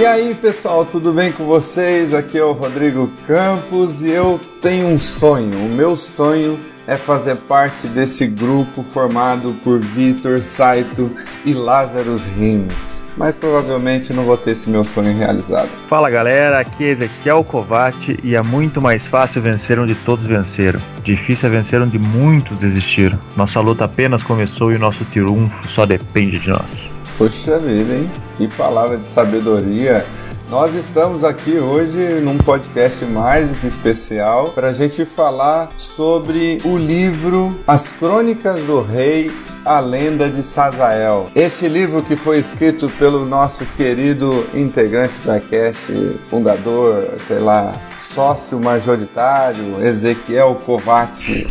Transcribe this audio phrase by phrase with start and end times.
[0.00, 2.14] E aí pessoal, tudo bem com vocês?
[2.14, 5.66] Aqui é o Rodrigo Campos e eu tenho um sonho.
[5.66, 12.66] O meu sonho é fazer parte desse grupo formado por Vitor Saito e Lázaro Rim.
[13.14, 15.68] Mas provavelmente não vou ter esse meu sonho realizado.
[15.68, 20.80] Fala galera, aqui é Ezequiel Kovac e é muito mais fácil vencer onde todos venceram.
[21.04, 23.18] Difícil é vencer onde muitos desistiram.
[23.36, 26.90] Nossa luta apenas começou e o nosso triunfo só depende de nós.
[27.20, 28.10] Poxa vida, hein?
[28.38, 30.06] Que palavra de sabedoria.
[30.48, 36.60] Nós estamos aqui hoje num podcast mais do que especial para a gente falar sobre
[36.64, 39.30] o livro As Crônicas do Rei
[39.66, 41.30] a Lenda de Sazael.
[41.34, 48.58] Este livro que foi escrito pelo nosso querido integrante da cast, fundador, sei lá, sócio
[48.58, 51.46] majoritário, Ezequiel Kovac.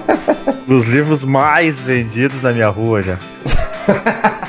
[0.66, 3.18] Dos livros mais vendidos na minha rua já.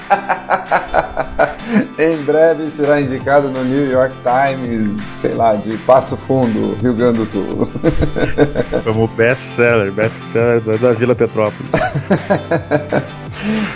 [1.97, 7.19] em breve será indicado no New York Times, sei lá, de Passo Fundo, Rio Grande
[7.19, 7.69] do Sul.
[8.83, 11.71] Como best-seller, best-seller da Vila Petrópolis.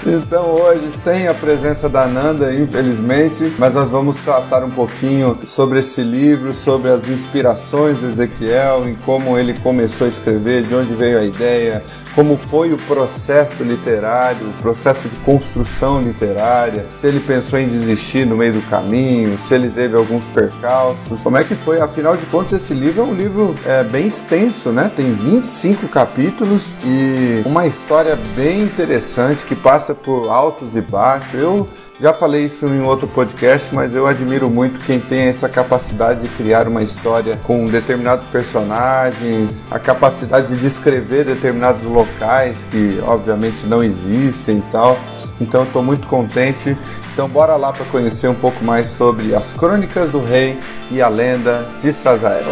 [0.06, 5.80] Então hoje, sem a presença da Nanda, infelizmente, mas nós vamos tratar um pouquinho sobre
[5.80, 10.94] esse livro, sobre as inspirações do Ezequiel, em como ele começou a escrever, de onde
[10.94, 11.84] veio a ideia,
[12.16, 18.26] como foi o processo literário, o processo de construção literária, se ele pensou em desistir
[18.26, 21.80] no meio do caminho, se ele teve alguns percalços, como é que foi?
[21.80, 24.92] Afinal de contas, esse livro é um livro é, bem extenso, né?
[24.96, 31.34] Tem 25 capítulos e uma história bem interessante que passa por altos e baixos.
[31.34, 31.68] Eu
[32.00, 36.30] já falei isso em outro podcast, mas eu admiro muito quem tem essa capacidade de
[36.30, 43.82] criar uma história com determinados personagens, a capacidade de descrever determinados locais que obviamente não
[43.82, 44.98] existem e tal.
[45.40, 46.78] Então estou muito contente.
[47.14, 50.60] Então bora lá para conhecer um pouco mais sobre as Crônicas do Rei
[50.92, 52.46] e a lenda de Sazael.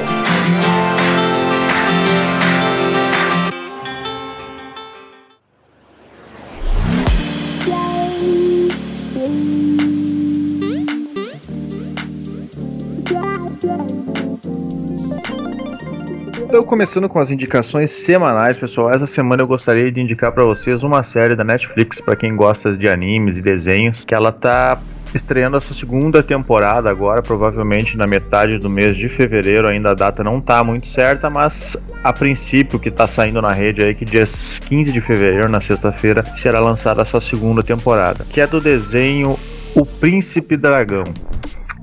[16.56, 18.90] Então, começando com as indicações semanais, pessoal.
[18.90, 22.78] Essa semana eu gostaria de indicar para vocês uma série da Netflix para quem gosta
[22.78, 24.80] de animes e desenhos, que ela tá
[25.14, 29.70] estreando a sua segunda temporada agora, provavelmente na metade do mês de fevereiro.
[29.70, 33.84] Ainda a data não tá muito certa, mas a princípio que tá saindo na rede
[33.84, 38.40] aí que dia 15 de fevereiro, na sexta-feira, será lançada a sua segunda temporada, que
[38.40, 39.38] é do desenho
[39.76, 41.04] O Príncipe Dragão.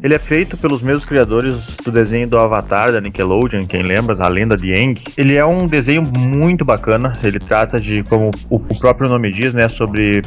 [0.02, 4.26] Ele é feito pelos mesmos criadores do desenho do Avatar da Nickelodeon, quem lembra, a
[4.26, 5.00] lenda de Aang.
[5.16, 7.12] Ele é um desenho muito bacana.
[7.22, 10.20] Ele trata de, como o próprio nome diz, né, sobre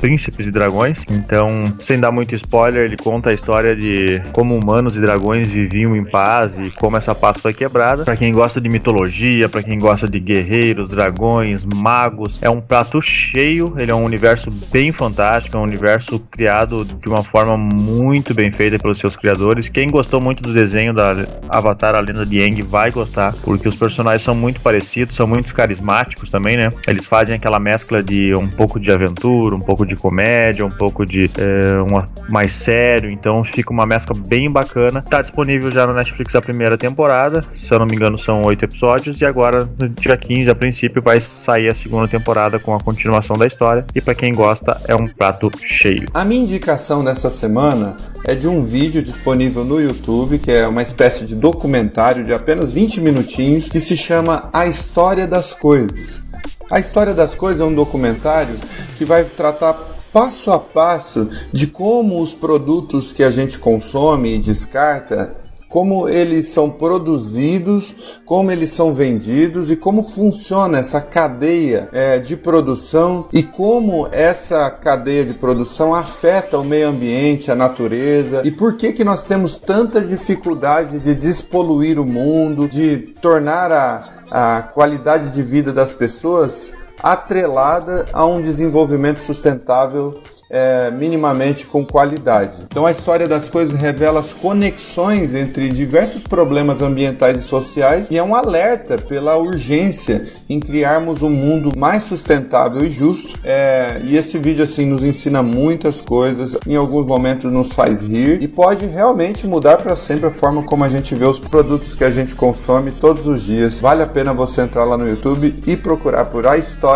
[0.00, 1.04] príncipes e dragões.
[1.08, 5.94] Então, sem dar muito spoiler, ele conta a história de como humanos e dragões viviam
[5.94, 8.04] em paz e como essa paz foi quebrada.
[8.04, 13.00] Para quem gosta de mitologia, para quem gosta de guerreiros, dragões, magos, é um prato
[13.00, 13.72] cheio.
[13.78, 18.50] Ele é um universo bem fantástico, é um universo criado de uma forma muito bem
[18.50, 19.68] feita pelos seus criadores.
[19.68, 21.16] Quem gostou muito do desenho da
[21.48, 25.54] Avatar, a lenda de Aang, vai gostar, porque os personagens são muito parecidos, são muito
[25.54, 26.68] carismáticos também, né?
[26.86, 31.04] Eles fazem aquela mescla de um pouco de aventura, um pouco de comédia, um pouco
[31.04, 35.02] de é, uma, mais sério, então fica uma mescla bem bacana.
[35.02, 38.64] Tá disponível já na Netflix a primeira temporada, se eu não me engano são oito
[38.64, 42.80] episódios, e agora no dia 15, a princípio, vai sair a segunda temporada com a
[42.80, 46.06] continuação da história, e para quem gosta, é um prato cheio.
[46.14, 50.82] A minha indicação dessa semana é de um vídeo disponível no YouTube, que é uma
[50.82, 56.22] espécie de documentário de apenas 20 minutinhos, que se chama A História das Coisas.
[56.70, 58.54] A História das Coisas é um documentário
[58.96, 59.74] que vai tratar
[60.12, 65.41] passo a passo de como os produtos que a gente consome e descarta
[65.72, 72.36] como eles são produzidos, como eles são vendidos e como funciona essa cadeia é, de
[72.36, 78.76] produção e como essa cadeia de produção afeta o meio ambiente, a natureza e por
[78.76, 85.30] que que nós temos tanta dificuldade de despoluir o mundo, de tornar a, a qualidade
[85.30, 90.20] de vida das pessoas atrelada a um desenvolvimento sustentável
[90.52, 92.52] é, minimamente com qualidade.
[92.66, 98.18] Então a história das coisas revela as conexões entre diversos problemas ambientais e sociais e
[98.18, 103.38] é um alerta pela urgência em criarmos um mundo mais sustentável e justo.
[103.42, 108.42] É, e esse vídeo assim nos ensina muitas coisas, em alguns momentos nos faz rir
[108.42, 112.04] e pode realmente mudar para sempre a forma como a gente vê os produtos que
[112.04, 113.80] a gente consome todos os dias.
[113.80, 116.91] Vale a pena você entrar lá no YouTube e procurar por a história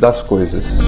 [0.00, 0.80] das coisas.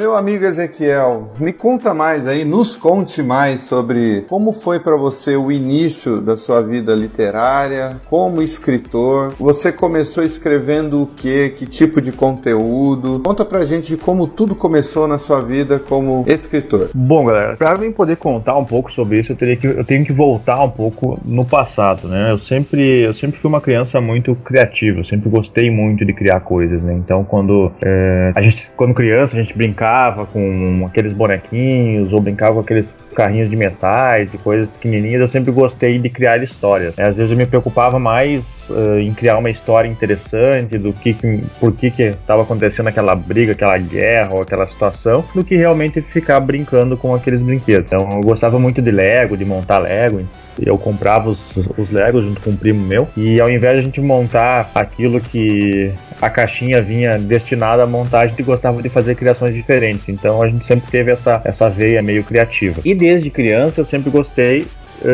[0.00, 5.36] Meu amigo Ezequiel, me conta mais aí, nos conte mais sobre como foi para você
[5.36, 9.34] o início da sua vida literária, como escritor.
[9.38, 11.50] Você começou escrevendo o que?
[11.50, 13.20] Que tipo de conteúdo?
[13.22, 16.88] Conta pra gente como tudo começou na sua vida como escritor.
[16.94, 20.06] Bom, galera, para mim poder contar um pouco sobre isso, eu teria que eu tenho
[20.06, 22.32] que voltar um pouco no passado, né?
[22.32, 26.40] Eu sempre eu sempre fui uma criança muito criativa, eu sempre gostei muito de criar
[26.40, 26.94] coisas, né?
[26.94, 32.20] Então, quando é, a gente quando criança a gente brincava brincava com aqueles bonequinhos ou
[32.20, 36.96] brincava com aqueles carrinhos de metais e coisas pequenininhas, eu sempre gostei de criar histórias.
[36.96, 41.16] Às vezes eu me preocupava mais uh, em criar uma história interessante do que,
[41.58, 46.00] por que que estava acontecendo aquela briga, aquela guerra ou aquela situação, do que realmente
[46.00, 47.86] ficar brincando com aqueles brinquedos.
[47.86, 50.20] Então eu gostava muito de Lego, de montar Lego,
[50.64, 51.40] eu comprava os,
[51.76, 53.08] os Legos junto com um primo meu.
[53.16, 58.20] E ao invés de a gente montar aquilo que a caixinha vinha destinada a montar,
[58.20, 60.08] a gente gostava de fazer criações diferentes.
[60.08, 62.80] Então a gente sempre teve essa, essa veia meio criativa.
[62.84, 64.66] E desde criança eu sempre gostei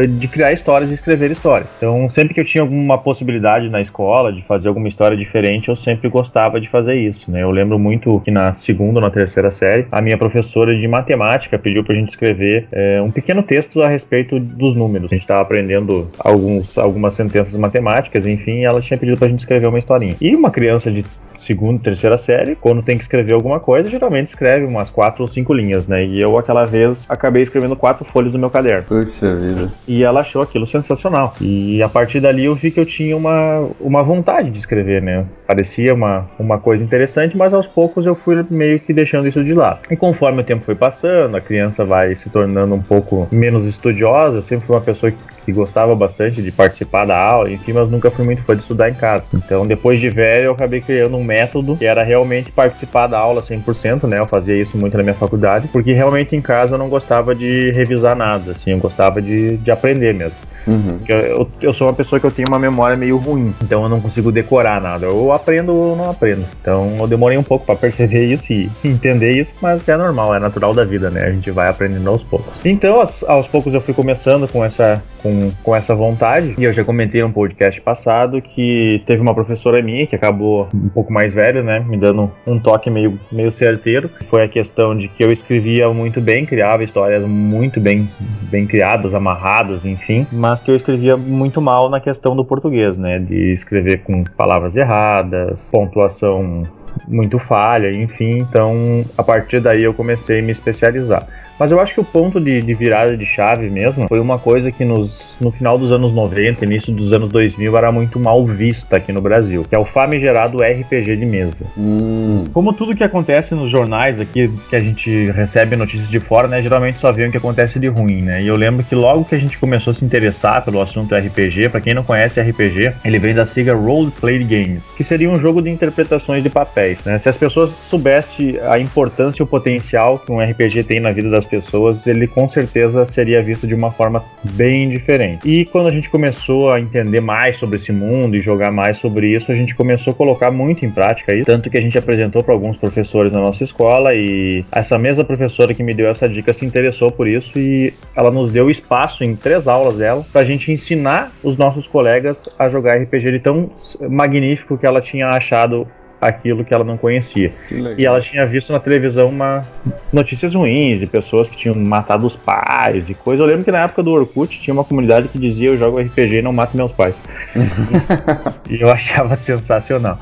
[0.09, 1.69] de criar histórias e escrever histórias.
[1.77, 5.77] Então, sempre que eu tinha alguma possibilidade na escola de fazer alguma história diferente, eu
[5.77, 7.31] sempre gostava de fazer isso.
[7.31, 7.43] Né?
[7.43, 11.59] Eu lembro muito que na segunda ou na terceira série, a minha professora de matemática
[11.59, 15.13] pediu para a gente escrever é, um pequeno texto a respeito dos números.
[15.13, 19.41] A gente estava aprendendo alguns, algumas sentenças matemáticas, enfim, ela tinha pedido para a gente
[19.41, 20.17] escrever uma historinha.
[20.21, 21.05] E uma criança de
[21.39, 25.53] segunda, terceira série, quando tem que escrever alguma coisa, geralmente escreve umas quatro ou cinco
[25.53, 26.05] linhas, né?
[26.05, 28.85] E eu, aquela vez, acabei escrevendo quatro folhas no meu caderno.
[28.85, 29.73] Puxa vida.
[29.87, 31.35] E ela achou aquilo sensacional.
[31.41, 35.25] E a partir dali eu vi que eu tinha uma, uma vontade de escrever, né?
[35.47, 39.55] Parecia uma, uma coisa interessante, mas aos poucos eu fui meio que deixando isso de
[39.55, 39.81] lado.
[39.91, 44.39] E conforme o tempo foi passando, a criança vai se tornando um pouco menos estudiosa.
[44.39, 47.89] Eu sempre fui uma pessoa que que gostava bastante de participar da aula, enfim, mas
[47.89, 49.29] nunca fui muito fã de estudar em casa.
[49.33, 53.41] Então, depois de velho, eu acabei criando um método que era realmente participar da aula
[53.41, 54.19] 100%, né?
[54.19, 57.71] Eu fazia isso muito na minha faculdade, porque realmente em casa eu não gostava de
[57.71, 60.37] revisar nada, assim, eu gostava de, de aprender mesmo.
[60.67, 60.99] Uhum.
[61.09, 64.01] Eu, eu, sou uma pessoa que eu tenho uma memória meio ruim, então eu não
[64.01, 65.07] consigo decorar nada.
[65.07, 66.45] Eu aprendo ou não aprendo.
[66.61, 70.41] Então eu demorei um pouco para perceber isso e entender isso, mas é normal, é
[70.41, 71.25] natural da vida, né?
[71.25, 72.55] A gente vai aprendendo aos poucos.
[72.65, 76.73] Então, aos, aos poucos eu fui começando com essa, com, com essa vontade, e eu
[76.73, 81.33] já comentei no podcast passado que teve uma professora minha que acabou um pouco mais
[81.33, 81.81] velha, né?
[81.81, 84.11] Me dando um toque meio, meio certeiro.
[84.29, 88.09] Foi a questão de que eu escrevia muito bem, criava histórias muito bem,
[88.43, 92.97] bem criadas, amarradas, enfim, mas mas que eu escrevia muito mal na questão do português,
[92.97, 93.19] né?
[93.19, 96.67] De escrever com palavras erradas, pontuação
[97.07, 98.39] muito falha, enfim.
[98.39, 101.27] Então, a partir daí eu comecei a me especializar.
[101.59, 104.71] Mas eu acho que o ponto de, de, virada de chave mesmo foi uma coisa
[104.71, 108.97] que nos, no final dos anos 90, início dos anos 2000, era muito mal vista
[108.97, 111.65] aqui no Brasil, que é o famigerado RPG de mesa.
[111.77, 112.45] Hum.
[112.53, 116.61] Como tudo que acontece nos jornais aqui, que a gente recebe notícias de fora, né,
[116.61, 118.43] geralmente só vê o que acontece de ruim, né?
[118.43, 121.71] E eu lembro que logo que a gente começou a se interessar pelo assunto RPG,
[121.71, 125.39] para quem não conhece RPG, ele vem da sigla Role Play Games, que seria um
[125.39, 127.19] jogo de interpretações de papéis, né?
[127.19, 131.31] Se as pessoas soubessem a importância e o potencial que um RPG tem na vida
[131.31, 135.47] das pessoas, ele com certeza seria visto de uma forma bem diferente.
[135.49, 139.35] E quando a gente começou a entender mais sobre esse mundo e jogar mais sobre
[139.35, 142.43] isso, a gente começou a colocar muito em prática isso, tanto que a gente apresentou
[142.43, 146.53] para alguns professores na nossa escola e essa mesma professora que me deu essa dica
[146.53, 150.45] se interessou por isso e ela nos deu espaço em três aulas dela para a
[150.45, 153.71] gente ensinar os nossos colegas a jogar RPG de tão
[154.09, 155.87] magnífico que ela tinha achado
[156.21, 157.53] aquilo que ela não conhecia.
[157.97, 159.67] E ela tinha visto na televisão uma
[160.13, 163.43] notícias ruins de pessoas que tinham matado os pais e coisa.
[163.43, 166.37] Eu lembro que na época do Orkut tinha uma comunidade que dizia eu jogo RPG
[166.37, 167.17] e não mato meus pais.
[168.71, 170.19] e eu achava sensacional.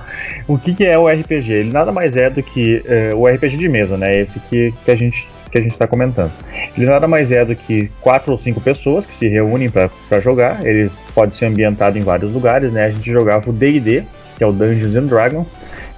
[0.48, 1.52] O que, que, é o RPG?
[1.52, 4.18] Ele nada mais é do que é, o RPG de mesa, né?
[4.18, 6.32] Esse que, que a gente que a gente está comentando.
[6.76, 10.66] Ele nada mais é do que quatro ou cinco pessoas que se reúnem para jogar.
[10.66, 12.86] Ele pode ser ambientado em vários lugares, né?
[12.86, 14.02] A gente jogava o D&D,
[14.36, 15.46] que é o Dungeons and Dragons,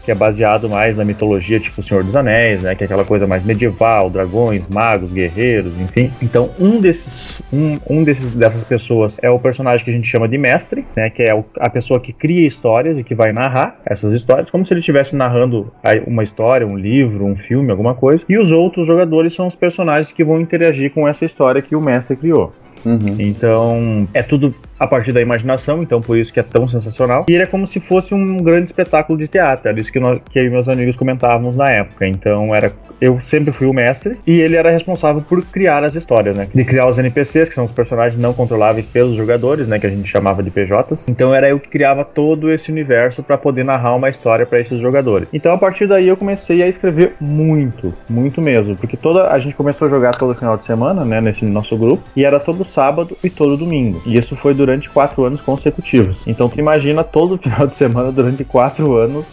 [0.06, 3.26] que é baseado mais na mitologia tipo Senhor dos Anéis, né, que é aquela coisa
[3.26, 6.12] mais medieval, dragões, magos, guerreiros, enfim.
[6.22, 10.28] Então, um desses um, um desses dessas pessoas é o personagem que a gente chama
[10.28, 14.12] de mestre, né, que é a pessoa que cria histórias e que vai narrar essas
[14.12, 15.72] histórias, como se ele estivesse narrando
[16.06, 18.24] uma história, um livro, um filme, alguma coisa.
[18.28, 21.80] E os outros jogadores são os personagens que vão interagir com essa história que o
[21.80, 22.52] mestre criou.
[22.84, 23.16] Uhum.
[23.18, 27.24] Então, é tudo a partir da imaginação, então por isso que é tão sensacional.
[27.28, 30.20] E ele é como se fosse um grande espetáculo de teatro, era isso que, nós,
[30.30, 32.06] que eu e meus amigos comentávamos na época.
[32.06, 36.36] Então era eu sempre fui o mestre e ele era responsável por criar as histórias,
[36.36, 36.48] né?
[36.54, 39.78] De criar os NPCs, que são os personagens não controláveis pelos jogadores, né?
[39.78, 41.06] Que a gente chamava de PJs.
[41.08, 44.80] Então era eu que criava todo esse universo para poder narrar uma história para esses
[44.80, 45.28] jogadores.
[45.32, 49.54] Então a partir daí eu comecei a escrever muito, muito mesmo, porque toda a gente
[49.54, 51.20] começou a jogar todo final de semana, né?
[51.20, 54.00] Nesse nosso grupo e era todo sábado e todo domingo.
[54.06, 56.22] E isso foi durante quatro anos consecutivos.
[56.26, 59.26] Então tu imagina todo final de semana durante quatro anos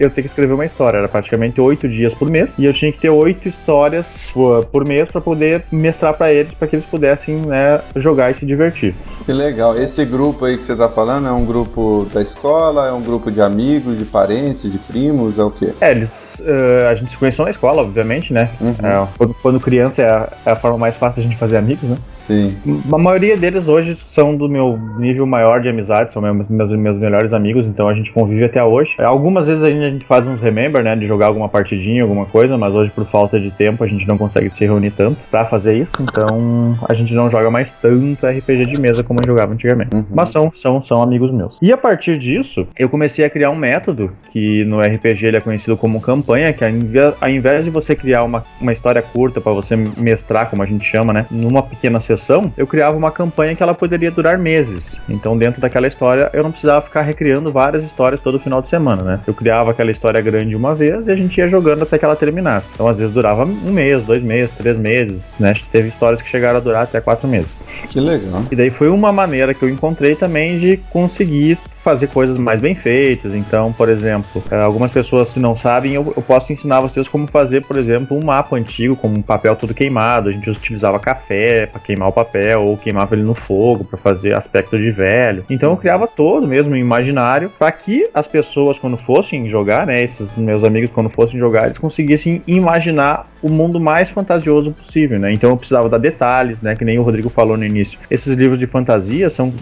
[0.00, 0.98] eu ter que escrever uma história.
[0.98, 4.32] Era praticamente oito dias por mês e eu tinha que ter oito histórias
[4.72, 8.46] por mês para poder mestrar para eles, para que eles pudessem né, jogar e se
[8.46, 8.94] divertir.
[9.26, 9.76] Que legal.
[9.76, 13.30] Esse grupo aí que você tá falando é um grupo da escola, é um grupo
[13.30, 15.72] de amigos, de parentes, de primos, é o quê?
[15.80, 18.48] É, eles, uh, a gente se conheceu na escola, obviamente, né?
[18.60, 18.74] Uhum.
[18.82, 21.58] É, quando, quando, criança é a, é a, forma mais fácil de a gente fazer
[21.58, 21.96] amigos, né?
[22.12, 22.56] Sim.
[22.90, 26.98] A maioria deles hoje são do meu nível maior de amizade, são meus, meus, meus
[26.98, 28.94] melhores amigos, então a gente convive até hoje.
[28.98, 32.26] Algumas vezes a gente a gente faz uns remember, né, de jogar alguma partidinha, alguma
[32.26, 35.44] coisa, mas hoje por falta de tempo a gente não consegue se reunir tanto para
[35.44, 39.94] fazer isso, então a gente não joga mais tanto RPG de mesa como jogava antigamente.
[39.94, 40.04] Uhum.
[40.10, 41.58] Mas são, são, são amigos meus.
[41.60, 45.40] E a partir disso, eu comecei a criar um método que no RPG ele é
[45.40, 49.76] conhecido como campanha, que ao invés de você criar uma, uma história curta para você
[49.76, 53.74] mestrar, como a gente chama, né, numa pequena sessão, eu criava uma campanha que ela
[53.74, 55.00] poderia durar meses.
[55.08, 59.02] Então dentro daquela história eu não precisava ficar recriando várias histórias todo final de semana,
[59.02, 59.20] né?
[59.26, 62.14] Eu criava aquela história grande uma vez e a gente ia jogando até que ela
[62.14, 62.72] terminasse.
[62.74, 65.54] Então, às vezes durava um mês, dois meses, três meses, né?
[65.72, 67.58] Teve histórias que chegaram a durar até quatro meses.
[67.88, 68.44] Que legal.
[68.50, 72.74] E daí foi uma maneira que eu encontrei também de conseguir fazer coisas mais bem
[72.74, 73.34] feitas.
[73.34, 77.26] Então, por exemplo, é, algumas pessoas se não sabem, eu, eu, posso ensinar vocês como
[77.26, 80.28] fazer, por exemplo, um mapa antigo com um papel todo queimado.
[80.28, 84.34] A gente utilizava café para queimar o papel ou queimava ele no fogo para fazer
[84.34, 85.44] aspecto de velho.
[85.48, 90.36] Então eu criava todo mesmo imaginário para que as pessoas quando fossem jogar, né, esses
[90.36, 95.32] meus amigos quando fossem jogar, eles conseguissem imaginar o mundo mais fantasioso possível, né?
[95.32, 97.98] Então eu precisava dar detalhes, né, que nem o Rodrigo falou no início.
[98.10, 99.52] Esses livros de fantasia são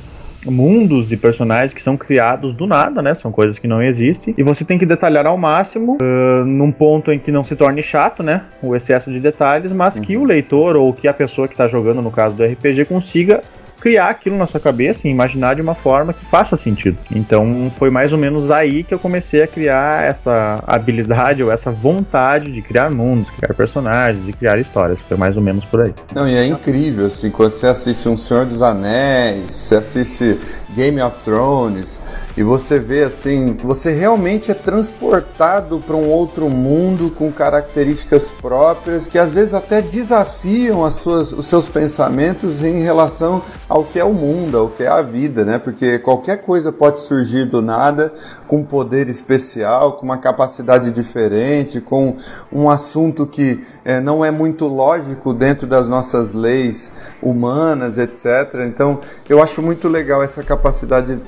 [0.47, 3.15] mundos e personagens que são criados do nada, né?
[3.15, 4.35] São coisas que não existem.
[4.37, 7.83] E você tem que detalhar ao máximo, uh, num ponto em que não se torne
[7.83, 8.43] chato, né?
[8.63, 10.03] O excesso de detalhes, mas uhum.
[10.03, 13.43] que o leitor ou que a pessoa que está jogando, no caso do RPG, consiga
[13.81, 16.99] criar aquilo na sua cabeça e imaginar de uma forma que faça sentido.
[17.15, 21.71] Então foi mais ou menos aí que eu comecei a criar essa habilidade ou essa
[21.71, 25.01] vontade de criar mundos, criar personagens e criar histórias.
[25.01, 25.95] Foi mais ou menos por aí.
[26.15, 30.39] Não, e é incrível, assim, quando você assiste Um Senhor dos Anéis, você assiste
[30.75, 32.01] Game of Thrones,
[32.37, 39.09] e você vê assim, você realmente é transportado para um outro mundo com características próprias
[39.09, 44.05] que às vezes até desafiam as suas, os seus pensamentos em relação ao que é
[44.05, 45.59] o mundo, ao que é a vida, né?
[45.59, 48.13] Porque qualquer coisa pode surgir do nada
[48.47, 52.17] com poder especial, com uma capacidade diferente, com
[52.53, 58.67] um assunto que é, não é muito lógico dentro das nossas leis humanas, etc.
[58.67, 60.58] Então, eu acho muito legal essa capacidade
[61.03, 61.21] de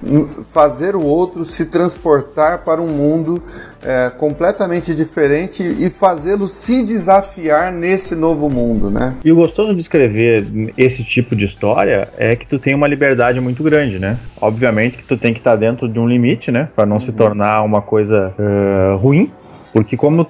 [0.45, 3.43] fazer o outro se transportar para um mundo
[3.83, 9.15] é, completamente diferente e fazê-lo se desafiar nesse novo mundo, né?
[9.25, 13.41] E o gostoso de escrever esse tipo de história é que tu tem uma liberdade
[13.41, 14.19] muito grande, né?
[14.41, 16.69] Obviamente que tu tem que estar dentro de um limite, né?
[16.75, 17.01] Para não uhum.
[17.01, 19.31] se tornar uma coisa uh, ruim,
[19.73, 20.27] porque como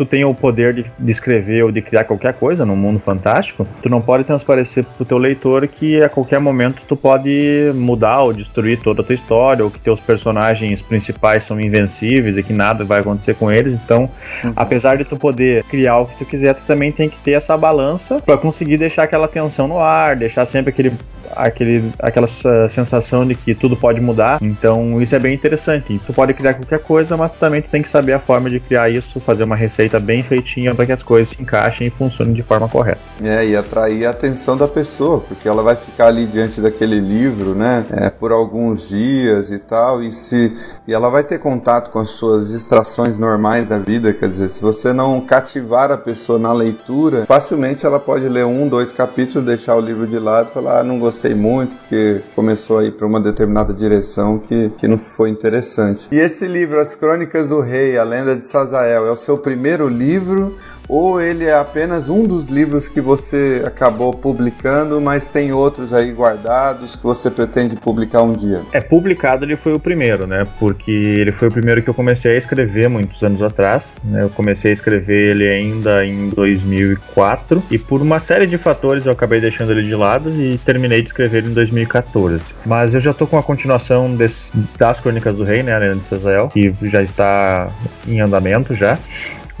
[0.00, 3.68] tu tem o poder de, de, escrever ou de criar qualquer coisa no mundo fantástico,
[3.82, 8.32] tu não pode transparecer pro teu leitor que a qualquer momento tu pode mudar ou
[8.32, 12.82] destruir toda a tua história, ou que teus personagens principais são invencíveis e que nada
[12.82, 13.74] vai acontecer com eles.
[13.74, 14.08] Então,
[14.42, 14.54] uhum.
[14.56, 17.54] apesar de tu poder criar o que tu quiser, tu também tem que ter essa
[17.54, 20.92] balança para conseguir deixar aquela tensão no ar, deixar sempre aquele
[21.34, 22.26] aquele, aquela
[22.68, 24.38] sensação de que tudo pode mudar.
[24.42, 26.00] Então isso é bem interessante.
[26.06, 28.88] Tu pode criar qualquer coisa, mas também tu tem que saber a forma de criar
[28.90, 32.42] isso, fazer uma receita bem feitinha para que as coisas se encaixem e funcionem de
[32.42, 33.00] forma correta.
[33.22, 37.54] É, e atrair a atenção da pessoa, porque ela vai ficar ali diante daquele livro,
[37.54, 40.56] né, é, por alguns dias e tal, e se
[40.86, 44.62] e ela vai ter contato com as suas distrações normais da vida, quer dizer, se
[44.62, 49.76] você não cativar a pessoa na leitura, facilmente ela pode ler um, dois capítulos, deixar
[49.76, 52.92] o livro de lado e falar, ah, não gostei gostei muito, porque começou a ir
[52.92, 56.08] para uma determinada direção que, que não foi interessante.
[56.10, 59.86] E esse livro, As Crônicas do Rei, A Lenda de Sazael, é o seu primeiro
[59.86, 60.56] livro
[60.90, 66.10] ou ele é apenas um dos livros que você acabou publicando, mas tem outros aí
[66.10, 68.62] guardados que você pretende publicar um dia?
[68.72, 70.44] É, publicado ele foi o primeiro, né?
[70.58, 73.92] Porque ele foi o primeiro que eu comecei a escrever muitos anos atrás.
[74.02, 74.24] Né?
[74.24, 79.12] Eu comecei a escrever ele ainda em 2004 e por uma série de fatores eu
[79.12, 82.42] acabei deixando ele de lado e terminei de escrever ele em 2014.
[82.66, 85.72] Mas eu já tô com a continuação desse, das Crônicas do Rei, né?
[85.72, 87.70] A de Cesael, que já está
[88.08, 88.98] em andamento já.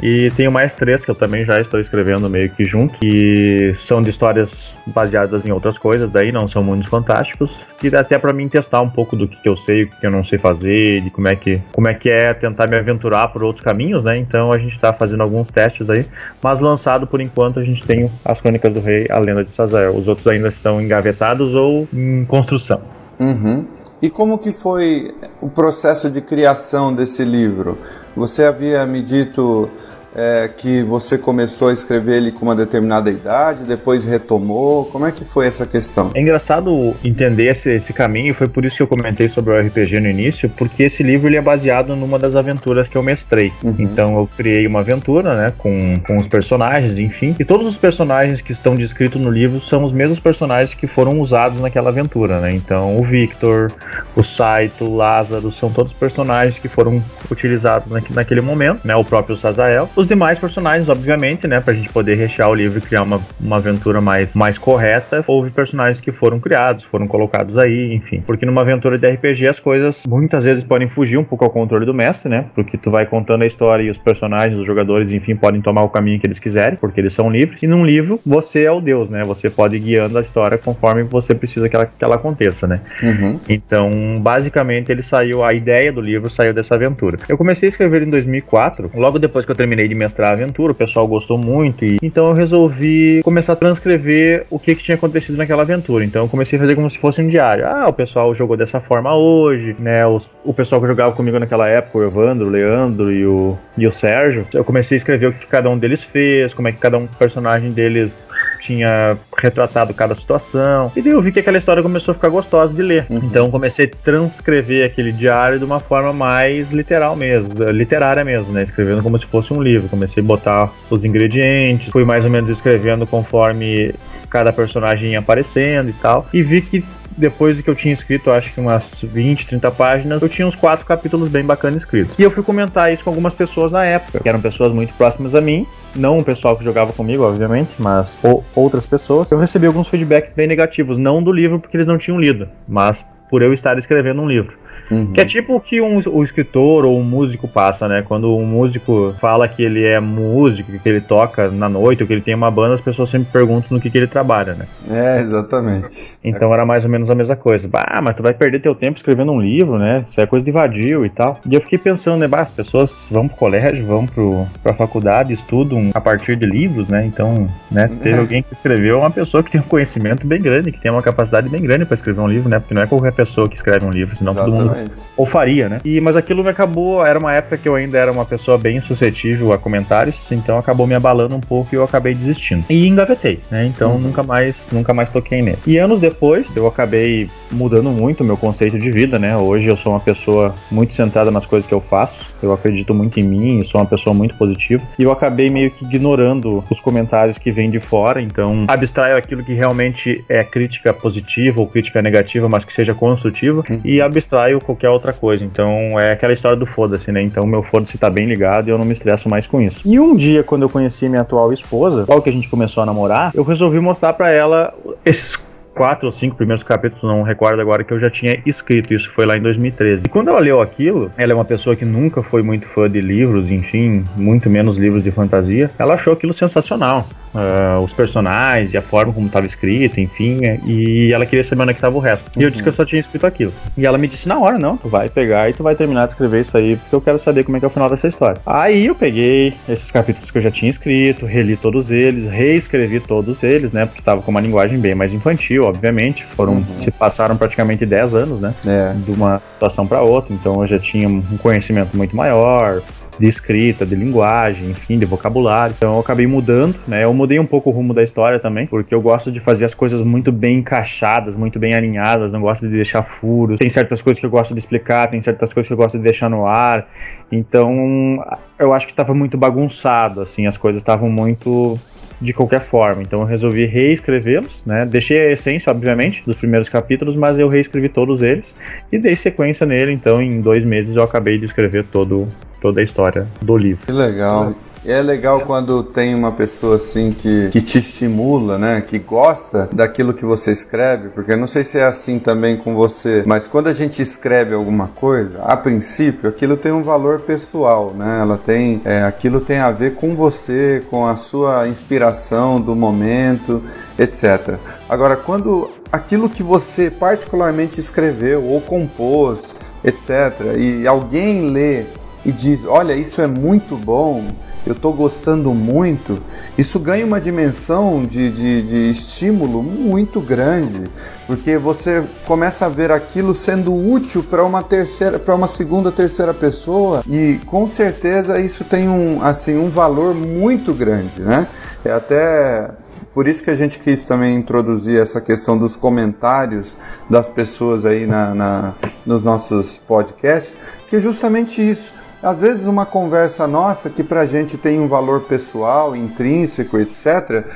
[0.02, 4.02] E tenho mais três que eu também já estou escrevendo meio que junto, que são
[4.02, 8.32] de histórias baseadas em outras coisas, daí não são mundos fantásticos, que dá até para
[8.32, 11.02] mim testar um pouco do que, que eu sei, o que eu não sei fazer,
[11.02, 14.16] de como é que como é que é tentar me aventurar por outros caminhos, né?
[14.16, 16.06] Então a gente está fazendo alguns testes aí,
[16.42, 19.94] mas lançado por enquanto a gente tem as Crônicas do Rei, a Lenda de Sazael.
[19.94, 22.80] Os outros ainda estão engavetados ou em construção.
[23.18, 23.66] Uhum.
[24.00, 27.76] E como que foi o processo de criação desse livro?
[28.16, 29.68] Você havia me dito
[30.14, 34.84] é, que você começou a escrever ele com uma determinada idade, depois retomou?
[34.86, 36.10] Como é que foi essa questão?
[36.14, 40.00] É engraçado entender esse, esse caminho, foi por isso que eu comentei sobre o RPG
[40.00, 43.52] no início, porque esse livro ele é baseado numa das aventuras que eu mestrei.
[43.62, 43.74] Uhum.
[43.78, 48.40] Então eu criei uma aventura, né, com, com os personagens, enfim, e todos os personagens
[48.40, 52.54] que estão descritos no livro são os mesmos personagens que foram usados naquela aventura, né?
[52.54, 53.72] Então o Victor,
[54.16, 58.96] o Saito, o Lázaro, são todos personagens que foram utilizados naquele momento, né?
[58.96, 62.80] O próprio Sazael os demais personagens, obviamente, né, pra gente poder rechear o livro e
[62.80, 67.92] criar uma, uma aventura mais, mais correta, houve personagens que foram criados, foram colocados aí,
[67.92, 68.22] enfim.
[68.26, 71.84] Porque numa aventura de RPG as coisas muitas vezes podem fugir um pouco ao controle
[71.84, 72.46] do mestre, né?
[72.54, 75.90] Porque tu vai contando a história e os personagens, os jogadores, enfim, podem tomar o
[75.90, 77.62] caminho que eles quiserem, porque eles são livres.
[77.62, 79.22] E num livro, você é o Deus, né?
[79.24, 82.80] Você pode ir guiando a história conforme você precisa que ela, que ela aconteça, né?
[83.02, 83.38] Uhum.
[83.46, 87.18] Então, basicamente, ele saiu, a ideia do livro saiu dessa aventura.
[87.28, 90.72] Eu comecei a escrever em 2004, logo depois que eu terminei de mestrar a aventura,
[90.72, 94.94] o pessoal gostou muito, e então eu resolvi começar a transcrever o que, que tinha
[94.94, 96.04] acontecido naquela aventura.
[96.04, 97.66] Então eu comecei a fazer como se fosse um diário.
[97.66, 100.06] Ah, o pessoal jogou dessa forma hoje, né?
[100.06, 103.86] Os, o pessoal que jogava comigo naquela época, o Evandro, o Leandro e o, e
[103.86, 106.78] o Sérgio, eu comecei a escrever o que cada um deles fez, como é que
[106.78, 108.16] cada um personagem deles
[108.60, 110.92] tinha retratado cada situação.
[110.94, 113.06] E daí eu vi que aquela história começou a ficar gostosa de ler.
[113.08, 113.16] Uhum.
[113.22, 118.62] Então comecei a transcrever aquele diário de uma forma mais literal mesmo, literária mesmo, né?
[118.62, 119.88] Escrevendo como se fosse um livro.
[119.88, 123.94] Comecei a botar os ingredientes, fui mais ou menos escrevendo conforme
[124.28, 126.26] cada personagem ia aparecendo e tal.
[126.32, 126.84] E vi que
[127.16, 130.56] depois de que eu tinha escrito, acho que umas 20, 30 páginas, eu tinha uns
[130.56, 132.18] quatro capítulos bem bacanas escritos.
[132.18, 135.34] E eu fui comentar isso com algumas pessoas na época, que eram pessoas muito próximas
[135.34, 138.18] a mim, não o pessoal que jogava comigo, obviamente, mas
[138.54, 139.30] outras pessoas.
[139.30, 143.06] Eu recebi alguns feedbacks bem negativos, não do livro porque eles não tinham lido, mas
[143.28, 144.58] por eu estar escrevendo um livro.
[144.90, 145.12] Uhum.
[145.12, 148.02] Que é tipo o que um, o escritor ou um músico passa, né?
[148.06, 152.12] Quando um músico fala que ele é músico, que ele toca na noite, ou que
[152.12, 154.66] ele tem uma banda, as pessoas sempre perguntam no que, que ele trabalha, né?
[154.90, 156.18] É, exatamente.
[156.24, 157.68] Então era mais ou menos a mesma coisa.
[157.68, 160.04] Bah, mas tu vai perder teu tempo escrevendo um livro, né?
[160.06, 161.38] Isso é coisa de vadio e tal.
[161.48, 162.26] E eu fiquei pensando, né?
[162.26, 166.88] Bah, as pessoas vão pro colégio, vão pro, pra faculdade, estudam a partir de livros,
[166.88, 167.04] né?
[167.06, 167.86] Então, né?
[167.86, 168.20] Se teve é.
[168.20, 171.02] alguém que escreveu, é uma pessoa que tem um conhecimento bem grande, que tem uma
[171.02, 172.58] capacidade bem grande para escrever um livro, né?
[172.58, 174.58] Porque não é qualquer pessoa que escreve um livro, senão Exatamente.
[174.58, 174.79] todo mundo
[175.16, 175.80] ou faria, né?
[175.84, 178.80] E, mas aquilo me acabou, era uma época que eu ainda era uma pessoa bem
[178.80, 182.64] suscetível a comentários, então acabou me abalando um pouco e eu acabei desistindo.
[182.68, 183.66] E engavetei, né?
[183.66, 184.00] Então uhum.
[184.00, 185.58] nunca mais, nunca mais toquei nele.
[185.66, 189.36] E anos depois, eu acabei mudando muito o meu conceito de vida, né?
[189.36, 192.30] Hoje eu sou uma pessoa muito centrada nas coisas que eu faço.
[192.42, 194.82] Eu acredito muito em mim, sou uma pessoa muito positiva.
[194.98, 199.44] E eu acabei meio que ignorando os comentários que vêm de fora, então abstraio aquilo
[199.44, 203.80] que realmente é crítica positiva ou crítica negativa, mas que seja construtiva, uhum.
[203.84, 205.44] e abstraio qualquer outra coisa.
[205.44, 207.22] Então é aquela história do foda-se, né?
[207.22, 209.80] Então meu foda-se tá bem ligado e eu não me estresso mais com isso.
[209.84, 212.86] E um dia, quando eu conheci minha atual esposa, logo que a gente começou a
[212.86, 215.36] namorar, eu resolvi mostrar para ela esses
[215.74, 218.92] quatro ou cinco primeiros capítulos, não recordo agora, que eu já tinha escrito.
[218.92, 220.06] Isso foi lá em 2013.
[220.06, 223.00] E quando ela leu aquilo, ela é uma pessoa que nunca foi muito fã de
[223.00, 225.70] livros, enfim, muito menos livros de fantasia.
[225.78, 230.60] Ela achou aquilo sensacional uh, os personagens e a forma como estava escrito, enfim, é,
[230.64, 232.30] e ela queria saber onde é estava o resto.
[232.38, 233.52] E eu disse que eu só tinha escrito aquilo.
[233.76, 236.12] E ela me disse na hora, não, tu vai pegar e tu vai terminar de
[236.12, 238.40] escrever isso aí, porque eu quero saber como é que é o final dessa história.
[238.44, 243.42] Aí eu peguei esses capítulos que eu já tinha escrito, reli todos eles, reescrevi todos
[243.42, 246.64] eles, né, porque estava com uma linguagem bem mais infantil, obviamente, foram, uhum.
[246.78, 248.92] se passaram praticamente 10 anos, né, é.
[248.94, 252.82] de uma situação para outra, então eu já tinha um conhecimento muito maior,
[253.20, 255.74] de escrita, de linguagem, enfim, de vocabulário.
[255.76, 257.04] Então eu acabei mudando, né?
[257.04, 259.74] Eu mudei um pouco o rumo da história também, porque eu gosto de fazer as
[259.74, 263.58] coisas muito bem encaixadas, muito bem alinhadas, não gosto de deixar furos.
[263.58, 266.04] Tem certas coisas que eu gosto de explicar, tem certas coisas que eu gosto de
[266.04, 266.88] deixar no ar.
[267.30, 268.24] Então,
[268.58, 271.78] eu acho que estava muito bagunçado, assim, as coisas estavam muito
[272.20, 273.02] de qualquer forma.
[273.02, 274.84] Então eu resolvi reescrevê-los, né?
[274.84, 278.54] Deixei a essência, obviamente, dos primeiros capítulos, mas eu reescrevi todos eles
[278.92, 279.92] e dei sequência nele.
[279.92, 282.28] Então, em dois meses eu acabei de escrever todo,
[282.60, 283.86] toda a história do livro.
[283.86, 284.54] Que legal.
[284.84, 288.80] É legal quando tem uma pessoa assim que, que te estimula, né?
[288.80, 293.22] Que gosta daquilo que você escreve, porque não sei se é assim também com você,
[293.26, 298.20] mas quando a gente escreve alguma coisa, a princípio aquilo tem um valor pessoal, né?
[298.22, 303.62] Ela tem, é, aquilo tem a ver com você, com a sua inspiração do momento,
[303.98, 304.54] etc.
[304.88, 311.84] Agora, quando aquilo que você particularmente escreveu ou compôs, etc., e alguém lê
[312.24, 314.24] e diz: Olha, isso é muito bom
[314.66, 316.22] eu estou gostando muito,
[316.58, 320.90] isso ganha uma dimensão de, de, de estímulo muito grande,
[321.26, 326.34] porque você começa a ver aquilo sendo útil para uma terceira, para uma segunda, terceira
[326.34, 331.46] pessoa, e com certeza isso tem um, assim, um valor muito grande, né?
[331.82, 332.70] É até
[333.14, 336.76] por isso que a gente quis também introduzir essa questão dos comentários
[337.08, 338.74] das pessoas aí na, na
[339.06, 340.54] nos nossos podcasts,
[340.86, 345.22] que é justamente isso às vezes uma conversa nossa que pra gente tem um valor
[345.22, 347.46] pessoal, intrínseco, etc.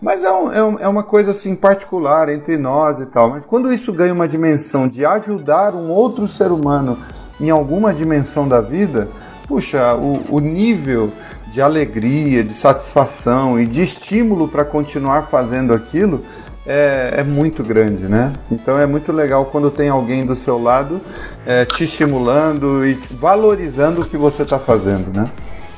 [0.00, 3.30] Mas é, um, é, um, é uma coisa assim particular entre nós e tal.
[3.30, 6.98] Mas quando isso ganha uma dimensão de ajudar um outro ser humano
[7.40, 9.08] em alguma dimensão da vida,
[9.46, 11.12] puxa, o, o nível
[11.52, 16.24] de alegria, de satisfação e de estímulo para continuar fazendo aquilo
[16.66, 18.32] é, é, muito grande, né?
[18.50, 21.00] Então é muito legal quando tem alguém do seu lado
[21.46, 25.28] é, te estimulando e valorizando o que você está fazendo, né?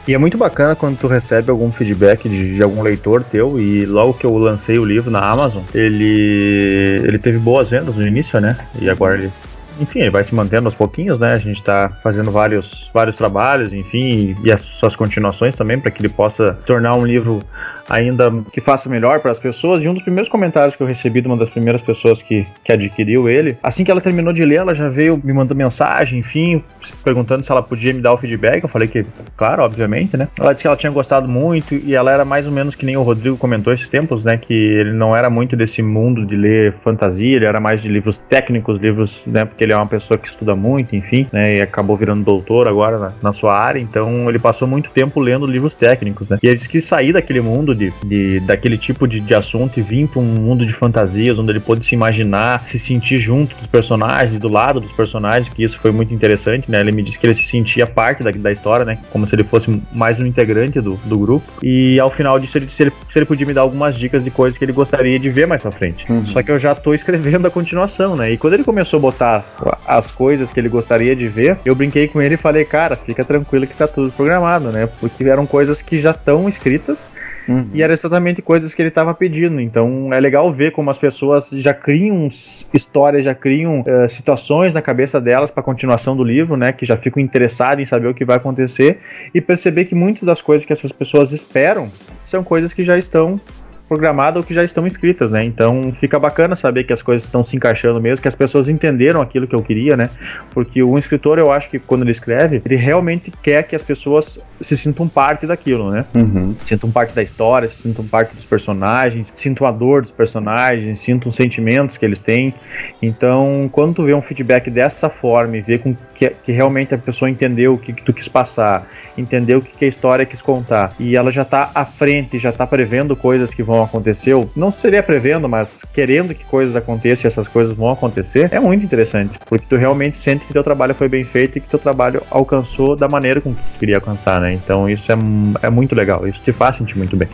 [0.06, 3.86] E é muito bacana quando tu recebe algum feedback de, de, algum leitor teu e
[3.86, 8.38] logo que eu lancei o livro na Amazon, ele ele teve boas vendas no início,
[8.38, 8.56] né?
[8.78, 9.30] E agora ele
[9.80, 11.32] enfim, ele vai se mantendo aos pouquinhos, né?
[11.32, 15.90] A gente está fazendo vários, vários trabalhos, enfim, e, e as suas continuações também, para
[15.90, 17.42] que ele possa tornar um livro
[17.88, 19.82] ainda que faça melhor para as pessoas.
[19.82, 22.72] E um dos primeiros comentários que eu recebi de uma das primeiras pessoas que, que
[22.72, 26.62] adquiriu ele, assim que ela terminou de ler, ela já veio me mandando mensagem, enfim,
[27.02, 28.62] perguntando se ela podia me dar o feedback.
[28.62, 29.04] Eu falei que,
[29.36, 30.28] claro, obviamente, né?
[30.38, 32.96] Ela disse que ela tinha gostado muito e ela era mais ou menos que nem
[32.96, 34.36] o Rodrigo comentou esses tempos, né?
[34.36, 38.18] Que ele não era muito desse mundo de ler fantasia, ele era mais de livros
[38.18, 39.44] técnicos, livros, né?
[39.44, 41.56] Porque ele é uma pessoa que estuda muito, enfim, né?
[41.56, 45.46] E acabou virando doutor agora na, na sua área, então ele passou muito tempo lendo
[45.46, 46.38] livros técnicos, né?
[46.42, 49.82] E ele disse que sair daquele mundo de, de daquele tipo de, de assunto e
[49.82, 53.66] vir para um mundo de fantasias onde ele pôde se imaginar, se sentir junto dos
[53.66, 56.80] personagens, do lado dos personagens, que isso foi muito interessante, né?
[56.80, 58.98] Ele me disse que ele se sentia parte da, da história, né?
[59.10, 61.44] Como se ele fosse mais um integrante do, do grupo.
[61.62, 64.22] E ao final disso ele disse se ele, se ele podia me dar algumas dicas
[64.22, 66.10] de coisas que ele gostaria de ver mais pra frente.
[66.10, 66.26] Uhum.
[66.26, 68.32] Só que eu já tô escrevendo a continuação, né?
[68.32, 69.44] E quando ele começou a botar
[69.86, 73.24] as coisas que ele gostaria de ver, eu brinquei com ele e falei, cara, fica
[73.24, 74.88] tranquilo que tá tudo programado, né?
[75.00, 77.06] Porque eram coisas que já estão escritas
[77.48, 77.68] Uhum.
[77.74, 79.60] E era exatamente coisas que ele estava pedindo.
[79.60, 82.28] Então é legal ver como as pessoas já criam
[82.72, 86.72] histórias, já criam uh, situações na cabeça delas para continuação do livro, né?
[86.72, 88.98] Que já ficam interessadas em saber o que vai acontecer
[89.34, 91.90] e perceber que muitas das coisas que essas pessoas esperam
[92.24, 93.40] são coisas que já estão
[93.88, 95.44] programada ou que já estão escritas, né?
[95.44, 99.20] Então fica bacana saber que as coisas estão se encaixando mesmo, que as pessoas entenderam
[99.20, 100.10] aquilo que eu queria, né?
[100.52, 104.38] Porque um escritor, eu acho que quando ele escreve, ele realmente quer que as pessoas
[104.60, 106.04] se sintam parte daquilo, né?
[106.14, 106.54] Uhum.
[106.62, 111.34] Sintam parte da história, sintam parte dos personagens, sintam a dor dos personagens, sintam os
[111.34, 112.54] sentimentos que eles têm.
[113.02, 116.98] Então, quando tu vê um feedback dessa forma e vê com que, que realmente a
[116.98, 120.40] pessoa entendeu o que, que tu quis passar, entendeu o que, que a história quis
[120.40, 124.50] contar, e ela já está à frente, já está prevendo coisas que vão acontecer, ou
[124.54, 128.84] não seria prevendo, mas querendo que coisas aconteçam e essas coisas vão acontecer, é muito
[128.84, 132.22] interessante, porque tu realmente sente que teu trabalho foi bem feito e que teu trabalho
[132.30, 134.52] alcançou da maneira com que tu queria alcançar, né?
[134.52, 135.16] Então isso é,
[135.62, 137.28] é muito legal, isso te faz sentir muito bem.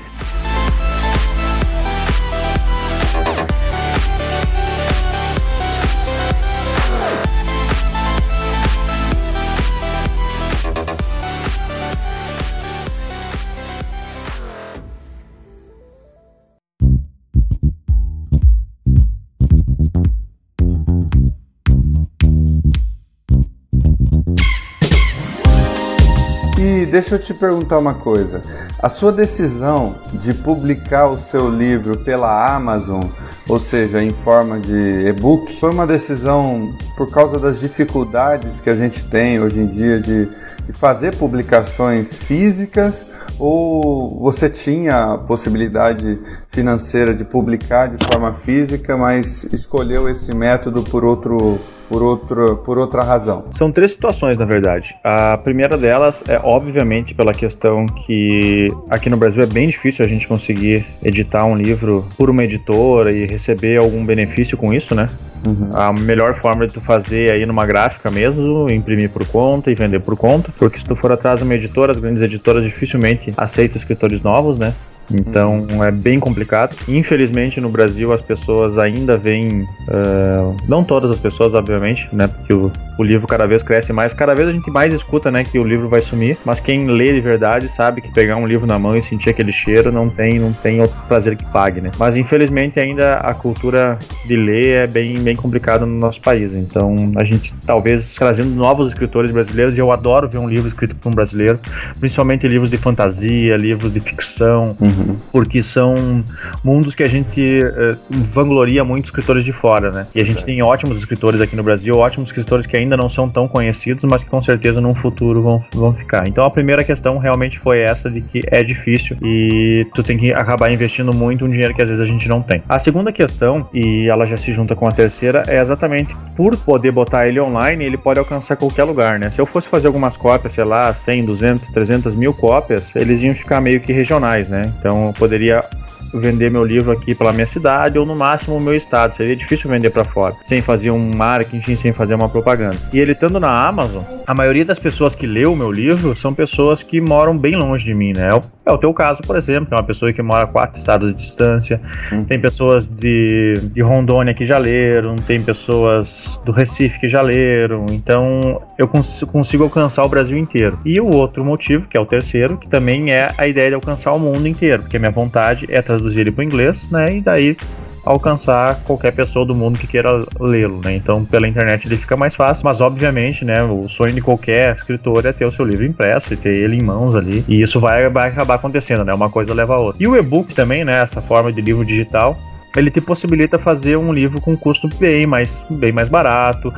[27.00, 28.42] Deixa eu te perguntar uma coisa.
[28.78, 33.04] A sua decisão de publicar o seu livro pela Amazon,
[33.48, 38.76] ou seja, em forma de e-book, foi uma decisão por causa das dificuldades que a
[38.76, 40.28] gente tem hoje em dia de,
[40.66, 43.06] de fazer publicações físicas
[43.38, 50.82] ou você tinha a possibilidade financeira de publicar de forma física, mas escolheu esse método
[50.82, 51.58] por outro
[51.90, 53.46] por, outro, por outra razão?
[53.50, 54.96] São três situações, na verdade.
[55.02, 60.08] A primeira delas é, obviamente, pela questão que aqui no Brasil é bem difícil a
[60.08, 65.10] gente conseguir editar um livro por uma editora e receber algum benefício com isso, né?
[65.44, 65.70] Uhum.
[65.74, 70.00] A melhor forma de tu fazer aí numa gráfica mesmo, imprimir por conta e vender
[70.00, 73.76] por conta, porque se tu for atrás de uma editora, as grandes editoras dificilmente aceitam
[73.76, 74.74] escritores novos, né?
[75.10, 75.82] Então uhum.
[75.82, 76.76] é bem complicado.
[76.88, 82.28] Infelizmente no Brasil as pessoas ainda veem, uh, não todas as pessoas, obviamente, né?
[82.28, 85.44] Porque o, o, livro cada vez cresce mais, cada vez a gente mais escuta, né?
[85.44, 86.38] Que o livro vai sumir.
[86.44, 89.52] Mas quem lê de verdade sabe que pegar um livro na mão e sentir aquele
[89.52, 91.90] cheiro não tem, não tem outro prazer que pague, né?
[91.98, 96.52] Mas infelizmente ainda a cultura de ler é bem, bem complicada no nosso país.
[96.52, 100.94] Então a gente talvez trazendo novos escritores brasileiros e eu adoro ver um livro escrito
[100.94, 101.58] por um brasileiro,
[101.98, 104.76] principalmente livros de fantasia, livros de ficção.
[104.80, 105.16] Uhum Uhum.
[105.32, 106.24] Porque são
[106.62, 110.06] mundos que a gente uh, vangloria muito escritores de fora, né?
[110.14, 110.44] E a gente é.
[110.44, 114.22] tem ótimos escritores aqui no Brasil, ótimos escritores que ainda não são tão conhecidos, mas
[114.22, 116.26] que com certeza num futuro vão, vão ficar.
[116.28, 120.32] Então a primeira questão realmente foi essa de que é difícil e tu tem que
[120.32, 122.62] acabar investindo muito um dinheiro que às vezes a gente não tem.
[122.68, 126.92] A segunda questão, e ela já se junta com a terceira, é exatamente por poder
[126.92, 129.30] botar ele online, ele pode alcançar qualquer lugar, né?
[129.30, 133.34] Se eu fosse fazer algumas cópias, sei lá, 100, 200, 300 mil cópias, eles iam
[133.34, 134.72] ficar meio que regionais, né?
[134.78, 135.64] Então então eu poderia
[136.12, 139.14] vender meu livro aqui pela minha cidade ou no máximo o meu estado.
[139.14, 142.76] Seria difícil vender para fora, sem fazer um marketing, sem fazer uma propaganda.
[142.92, 146.34] E ele estando na Amazon, a maioria das pessoas que leu o meu livro são
[146.34, 148.28] pessoas que moram bem longe de mim, né?
[148.64, 151.18] É o, teu caso, por exemplo, é uma pessoa que mora a quatro estados de
[151.18, 151.80] distância.
[152.12, 152.24] Hum.
[152.24, 157.86] Tem pessoas de, de Rondônia que já leram, tem pessoas do Recife que já leram.
[157.90, 160.78] Então eu cons consigo alcançar o Brasil inteiro.
[160.84, 164.12] E o outro motivo, que é o terceiro, que também é a ideia de alcançar
[164.12, 167.16] o mundo inteiro, porque a minha vontade é traduzir ele para o inglês, né?
[167.16, 167.56] E daí
[168.04, 170.94] alcançar qualquer pessoa do mundo que queira lê-lo, né?
[170.94, 175.24] Então, pela internet ele fica mais fácil, mas obviamente, né, o sonho de qualquer escritor
[175.26, 178.08] é ter o seu livro impresso e ter ele em mãos ali, e isso vai,
[178.08, 179.12] vai acabar acontecendo, né?
[179.12, 180.02] Uma coisa leva a outra.
[180.02, 182.38] E o e-book também, né, essa forma de livro digital,
[182.76, 186.72] ele te possibilita fazer um livro com custo bem mais, bem mais barato,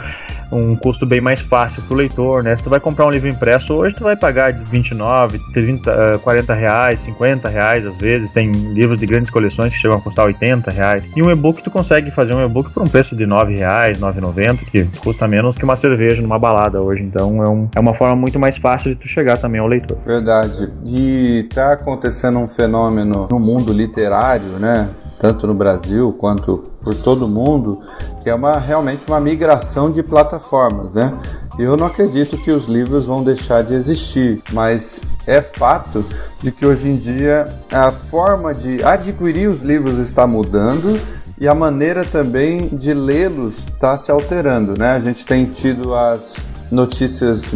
[0.51, 2.55] um custo bem mais fácil para o leitor, né?
[2.57, 6.55] Se tu vai comprar um livro impresso hoje, tu vai pagar de 29, 30, 40
[6.55, 8.31] reais, 50 reais às vezes.
[8.31, 11.09] Tem livros de grandes coleções que chegam a custar 80 reais.
[11.17, 14.59] E um e-book tu consegue fazer um e-book por um preço de 9 reais, 9,90,
[14.71, 17.03] que custa menos que uma cerveja numa balada hoje.
[17.03, 19.99] Então é, um, é uma forma muito mais fácil de tu chegar também ao leitor.
[20.05, 20.71] Verdade.
[20.85, 24.91] E tá acontecendo um fenômeno no mundo literário, né?
[25.23, 27.79] Tanto no Brasil quanto por todo o mundo,
[28.21, 31.17] que é uma, realmente uma migração de plataformas, né?
[31.57, 36.05] Eu não acredito que os livros vão deixar de existir, mas é fato
[36.41, 41.01] de que hoje em dia a forma de adquirir os livros está mudando
[41.39, 44.97] e a maneira também de lê-los está se alterando, né?
[44.97, 46.37] A gente tem tido as
[46.69, 47.55] notícias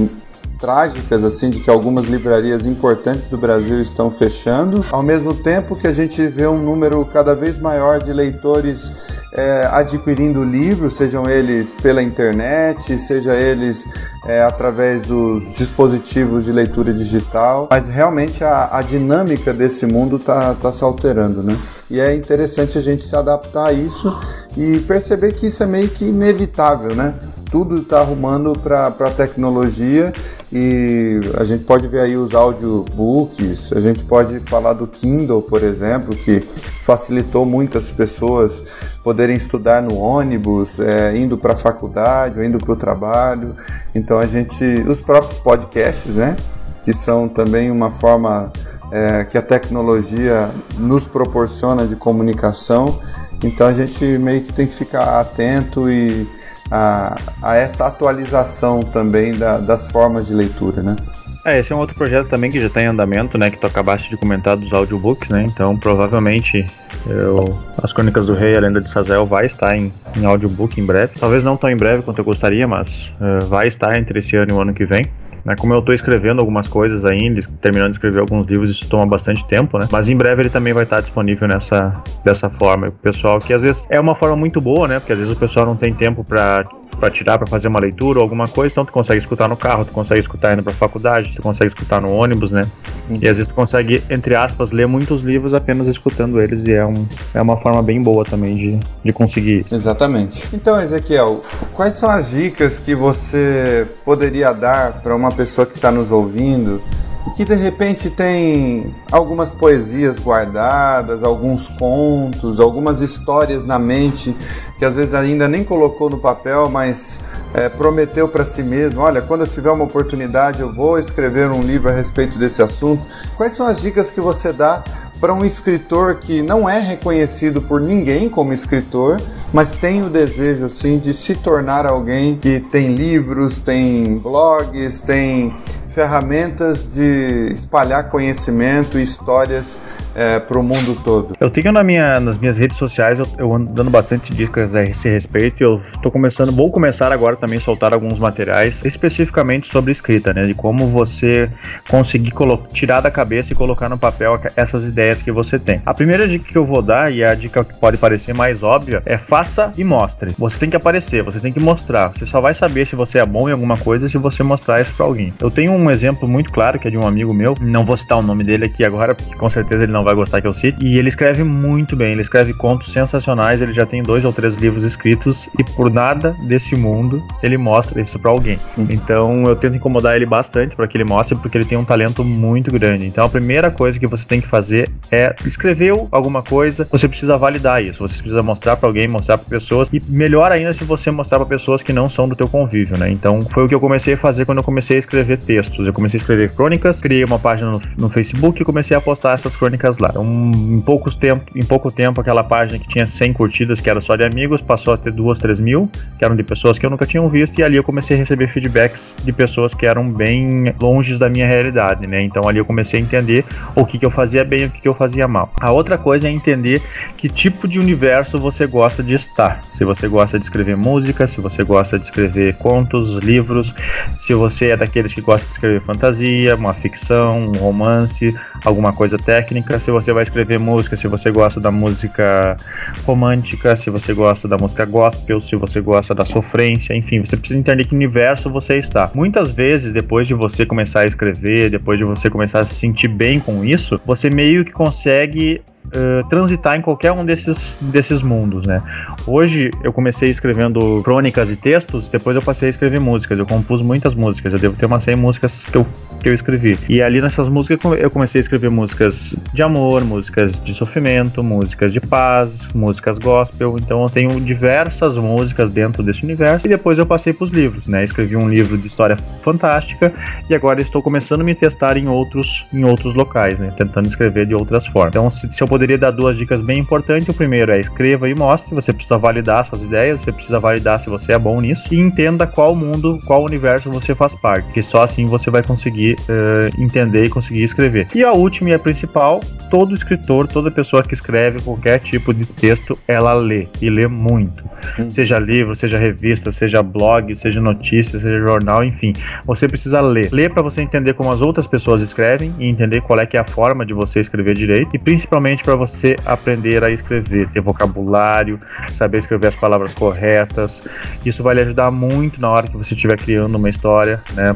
[0.58, 5.86] trágicas assim de que algumas livrarias importantes do Brasil estão fechando, ao mesmo tempo que
[5.86, 8.92] a gente vê um número cada vez maior de leitores
[9.32, 13.84] é, adquirindo livros, sejam eles pela internet, seja eles
[14.24, 20.54] é, através dos dispositivos de leitura digital, mas realmente a, a dinâmica desse mundo está
[20.54, 21.56] tá se alterando, né?
[21.88, 24.12] E é interessante a gente se adaptar a isso
[24.56, 27.14] e perceber que isso é meio que inevitável, né?
[27.50, 30.12] Tudo está arrumando para a tecnologia
[30.52, 35.62] e a gente pode ver aí os audiobooks, a gente pode falar do Kindle, por
[35.62, 36.40] exemplo, que
[36.82, 38.62] facilitou muitas pessoas
[39.04, 43.54] poderem estudar no ônibus, é, indo para a faculdade ou indo para o trabalho.
[43.94, 46.36] Então a gente, os próprios podcasts, né,
[46.82, 48.52] que são também uma forma
[48.90, 53.00] é, que a tecnologia nos proporciona de comunicação.
[53.42, 56.28] Então a gente meio que tem que ficar atento e
[56.70, 60.96] a, a essa atualização também da, das formas de leitura, né?
[61.44, 63.50] É, esse é um outro projeto também que já está em andamento, né?
[63.50, 65.44] Que tu acabaste de comentar dos audiobooks, né?
[65.44, 66.68] Então, provavelmente,
[67.06, 70.84] eu, As Crônicas do Rei, a Lenda de Sazel, vai estar em, em audiobook em
[70.84, 71.12] breve.
[71.20, 74.50] Talvez não tão em breve quanto eu gostaria, mas uh, vai estar entre esse ano
[74.50, 75.06] e o ano que vem.
[75.46, 75.54] Né?
[75.54, 79.46] Como eu estou escrevendo algumas coisas ainda, terminando de escrever alguns livros, isso toma bastante
[79.46, 79.86] tempo, né?
[79.92, 82.88] Mas em breve ele também vai estar disponível nessa dessa forma.
[82.88, 84.98] O pessoal que às vezes é uma forma muito boa, né?
[84.98, 86.66] Porque às vezes o pessoal não tem tempo para
[86.98, 89.84] para tirar para fazer uma leitura ou alguma coisa, então tu consegue escutar no carro,
[89.84, 92.66] tu consegue escutar indo para faculdade, tu consegue escutar no ônibus, né?
[93.08, 93.18] Uhum.
[93.20, 96.84] E às vezes tu consegue, entre aspas, ler muitos livros apenas escutando eles e é,
[96.84, 99.74] um, é uma forma bem boa também de, de conseguir isso.
[99.74, 100.48] Exatamente.
[100.54, 105.92] Então, Ezequiel, quais são as dicas que você poderia dar para uma pessoa que está
[105.92, 106.80] nos ouvindo
[107.26, 114.34] e que de repente tem algumas poesias guardadas, alguns contos, algumas histórias na mente
[114.78, 117.18] que às vezes ainda nem colocou no papel, mas
[117.54, 121.62] é, prometeu para si mesmo: olha, quando eu tiver uma oportunidade, eu vou escrever um
[121.62, 123.06] livro a respeito desse assunto.
[123.36, 124.84] Quais são as dicas que você dá
[125.20, 129.20] para um escritor que não é reconhecido por ninguém como escritor,
[129.52, 135.54] mas tem o desejo assim de se tornar alguém que tem livros, tem blogs, tem
[135.88, 139.78] ferramentas de espalhar conhecimento e histórias
[140.16, 141.36] é, para o mundo todo?
[141.38, 144.82] Eu tenho na minha, nas minhas redes sociais, eu, eu ando dando bastante dicas a
[144.82, 145.62] esse respeito.
[145.62, 150.46] Eu estou começando, vou começar agora também a soltar alguns materiais especificamente sobre escrita, né?
[150.46, 151.50] De como você
[151.88, 152.32] conseguir
[152.72, 155.82] tirar da cabeça e colocar no papel essas ideias que você tem.
[155.84, 159.02] A primeira dica que eu vou dar, e a dica que pode parecer mais óbvia,
[159.04, 160.34] é faça e mostre.
[160.38, 162.08] Você tem que aparecer, você tem que mostrar.
[162.08, 164.94] Você só vai saber se você é bom em alguma coisa se você mostrar isso
[164.94, 165.34] para alguém.
[165.38, 168.18] Eu tenho um exemplo muito claro que é de um amigo meu, não vou citar
[168.18, 170.78] o nome dele aqui agora, porque com certeza ele não vai gostar que eu cite.
[170.80, 174.56] E ele escreve muito bem, ele escreve contos sensacionais, ele já tem dois ou três
[174.56, 178.58] livros escritos e por nada desse mundo ele mostra isso para alguém.
[178.76, 178.86] Uhum.
[178.88, 182.24] Então eu tento incomodar ele bastante para que ele mostre, porque ele tem um talento
[182.24, 183.04] muito grande.
[183.04, 187.36] Então a primeira coisa que você tem que fazer é escreveu alguma coisa, você precisa
[187.36, 191.10] validar isso, você precisa mostrar para alguém, mostrar para pessoas e melhor ainda se você
[191.10, 193.10] mostrar para pessoas que não são do teu convívio, né?
[193.10, 195.86] Então foi o que eu comecei a fazer quando eu comecei a escrever textos.
[195.86, 199.32] Eu comecei a escrever crônicas, criei uma página no, no Facebook e comecei a postar
[199.32, 200.08] essas crônicas lá.
[200.10, 204.00] Então em, poucos tempo, em pouco tempo, aquela página que tinha 100 curtidas, que era
[204.00, 206.90] só de amigos, passou a ter 2, 3 mil, que eram de pessoas que eu
[206.90, 210.64] nunca tinha visto, e ali eu comecei a receber feedbacks de pessoas que eram bem
[210.80, 212.22] longe da minha realidade, né?
[212.22, 214.80] Então ali eu comecei a entender o que, que eu fazia bem e o que,
[214.82, 215.52] que eu fazia mal.
[215.60, 216.82] A outra coisa é entender
[217.16, 219.62] que tipo de universo você gosta de estar.
[219.70, 223.74] Se você gosta de escrever música, se você gosta de escrever contos, livros,
[224.16, 229.18] se você é daqueles que gosta de escrever fantasia, uma ficção, um romance, alguma coisa
[229.18, 232.56] técnica, se você vai escrever música, se você gosta da música
[233.04, 237.60] romântica, se você gosta da música gospel, se você gosta da sofrência, enfim, você precisa
[237.60, 239.08] entender que universo você está.
[239.14, 243.06] Muitas vezes, depois de você começar a escrever, depois de você começar a se sentir
[243.06, 248.66] bem com isso, você meio que consegue Uh, transitar em qualquer um desses, desses mundos,
[248.66, 248.82] né?
[249.26, 253.38] Hoje eu comecei escrevendo crônicas e textos, depois eu passei a escrever músicas.
[253.38, 255.86] Eu compus muitas músicas, eu devo ter umas 100 músicas que eu
[256.26, 256.76] que eu escrevi.
[256.88, 261.92] E ali nessas músicas eu comecei a escrever músicas de amor, músicas de sofrimento, músicas
[261.92, 263.78] de paz, músicas gospel.
[263.78, 266.66] Então eu tenho diversas músicas dentro desse universo.
[266.66, 268.02] E depois eu passei para os livros, né?
[268.02, 270.12] Escrevi um livro de história fantástica
[270.50, 273.72] e agora estou começando a me testar em outros, em outros locais, né?
[273.76, 275.10] Tentando escrever de outras formas.
[275.10, 278.34] Então, se, se eu poderia dar duas dicas bem importantes, o primeiro é escreva e
[278.34, 278.74] mostre.
[278.74, 282.46] Você precisa validar suas ideias, você precisa validar se você é bom nisso e entenda
[282.46, 284.72] qual mundo, qual universo você faz parte.
[284.72, 288.08] Que só assim você vai conseguir uh, entender e conseguir escrever.
[288.14, 292.46] E a última e a principal, todo escritor, toda pessoa que escreve qualquer tipo de
[292.46, 294.64] texto, ela lê e lê muito.
[294.98, 295.10] Hum.
[295.10, 299.12] Seja livro, seja revista, seja blog, seja notícia, seja jornal, enfim.
[299.44, 300.30] Você precisa ler.
[300.32, 303.40] Ler para você entender como as outras pessoas escrevem e entender qual é que é
[303.40, 308.60] a forma de você escrever direito e principalmente para você aprender a escrever, ter vocabulário,
[308.92, 310.84] saber escrever as palavras corretas.
[311.24, 314.54] Isso vai lhe ajudar muito na hora que você estiver criando uma história, né?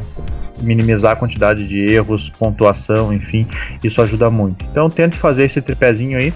[0.61, 3.45] minimizar a quantidade de erros, pontuação, enfim,
[3.83, 4.63] isso ajuda muito.
[4.71, 6.33] Então tente fazer esse tripézinho aí,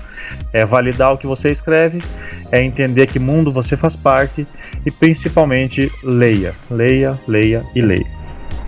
[0.51, 2.03] é validar o que você escreve,
[2.51, 4.45] é entender que mundo você faz parte
[4.85, 8.24] e principalmente leia, leia, leia e leia.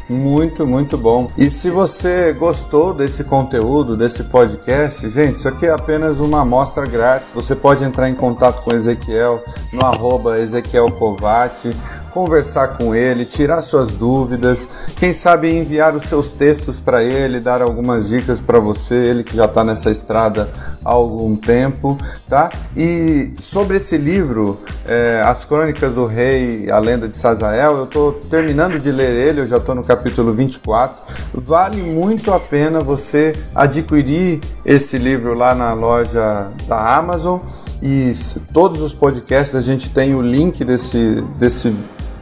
[0.09, 1.29] Muito, muito bom.
[1.37, 6.85] E se você gostou desse conteúdo, desse podcast, gente, isso aqui é apenas uma amostra
[6.85, 7.31] grátis.
[7.33, 11.75] Você pode entrar em contato com o Ezequiel no arroba Ezequiel Covati
[12.17, 14.67] conversar com ele, tirar suas dúvidas,
[14.99, 19.35] quem sabe enviar os seus textos para ele, dar algumas dicas para você, ele que
[19.35, 20.49] já está nessa estrada
[20.83, 21.95] há algum tempo,
[22.27, 22.49] tá?
[22.75, 28.13] E sobre esse livro, é, As Crônicas do Rei, a Lenda de Sazael, eu estou
[28.13, 30.99] terminando de ler ele, eu já estou no capítulo 24.
[31.35, 37.41] Vale muito a pena você adquirir esse livro lá na loja da Amazon
[37.79, 38.11] e
[38.51, 41.71] todos os podcasts a gente tem o link desse, desse